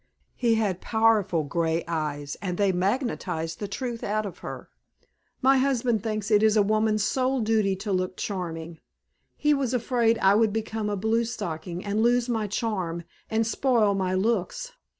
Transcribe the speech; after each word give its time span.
He 0.35 0.55
had 0.55 0.81
powerful 0.81 1.43
gray 1.43 1.83
eyes 1.87 2.35
and 2.41 2.57
they 2.57 2.71
magnetized 2.71 3.59
the 3.59 3.67
truth 3.67 4.03
out 4.03 4.25
of 4.25 4.39
her. 4.39 4.71
"My 5.43 5.59
husband 5.59 6.01
thinks 6.01 6.31
it 6.31 6.41
is 6.41 6.57
a 6.57 6.63
woman's 6.63 7.03
sole 7.03 7.39
duty 7.39 7.75
to 7.75 7.91
look 7.91 8.17
charming. 8.17 8.79
He 9.37 9.53
was 9.53 9.75
afraid 9.75 10.17
I 10.17 10.33
would 10.33 10.53
become 10.53 10.89
a 10.89 10.97
bluestocking 10.97 11.85
and 11.85 12.01
lose 12.01 12.27
my 12.27 12.47
charm 12.47 13.03
and 13.29 13.45
spoil 13.45 13.93
my 13.93 14.15
looks. 14.15 14.71